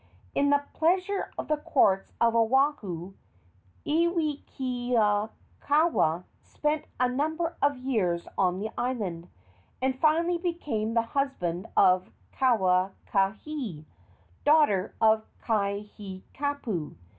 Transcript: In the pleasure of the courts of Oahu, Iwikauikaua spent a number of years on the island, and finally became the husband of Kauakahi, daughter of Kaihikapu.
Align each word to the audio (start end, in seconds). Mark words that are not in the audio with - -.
In 0.33 0.49
the 0.49 0.63
pleasure 0.73 1.29
of 1.37 1.47
the 1.47 1.57
courts 1.57 2.11
of 2.19 2.33
Oahu, 2.35 3.13
Iwikauikaua 3.85 6.23
spent 6.41 6.85
a 6.99 7.07
number 7.07 7.55
of 7.61 7.77
years 7.77 8.27
on 8.35 8.57
the 8.57 8.71
island, 8.75 9.29
and 9.79 9.99
finally 9.99 10.39
became 10.39 10.95
the 10.95 11.03
husband 11.03 11.67
of 11.77 12.09
Kauakahi, 12.33 13.85
daughter 14.43 14.95
of 14.99 15.23
Kaihikapu. 15.43 16.95